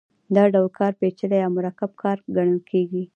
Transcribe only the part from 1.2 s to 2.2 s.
یا مرکب کار